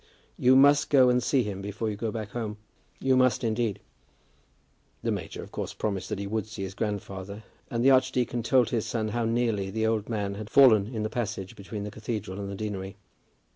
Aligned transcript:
You 0.35 0.55
must 0.55 0.89
go 0.89 1.09
and 1.09 1.21
see 1.21 1.43
him 1.43 1.61
before 1.61 1.91
you 1.91 1.95
go 1.95 2.09
back 2.09 2.31
home; 2.31 2.57
you 2.99 3.15
must 3.15 3.43
indeed." 3.43 3.79
The 5.03 5.11
major, 5.11 5.43
of 5.43 5.51
course, 5.51 5.75
promised 5.75 6.09
that 6.09 6.17
he 6.17 6.25
would 6.25 6.47
see 6.47 6.63
his 6.63 6.73
grandfather, 6.73 7.43
and 7.69 7.85
the 7.85 7.91
archdeacon 7.91 8.41
told 8.41 8.71
his 8.71 8.87
son 8.87 9.09
how 9.09 9.25
nearly 9.25 9.69
the 9.69 9.85
old 9.85 10.09
man 10.09 10.33
had 10.33 10.49
fallen 10.49 10.87
in 10.91 11.03
the 11.03 11.09
passage 11.11 11.55
between 11.55 11.83
the 11.83 11.91
cathedral 11.91 12.39
and 12.39 12.49
the 12.49 12.55
deanery. 12.55 12.97